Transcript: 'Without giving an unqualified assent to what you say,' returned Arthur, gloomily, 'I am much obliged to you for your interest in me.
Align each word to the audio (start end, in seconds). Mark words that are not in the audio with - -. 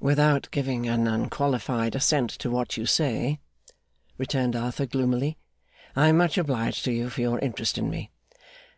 'Without 0.00 0.48
giving 0.50 0.86
an 0.86 1.06
unqualified 1.06 1.94
assent 1.94 2.28
to 2.30 2.50
what 2.50 2.76
you 2.76 2.84
say,' 2.84 3.40
returned 4.18 4.54
Arthur, 4.54 4.84
gloomily, 4.84 5.38
'I 5.96 6.08
am 6.08 6.16
much 6.18 6.36
obliged 6.36 6.84
to 6.84 6.92
you 6.92 7.08
for 7.08 7.22
your 7.22 7.38
interest 7.38 7.78
in 7.78 7.88
me. 7.88 8.10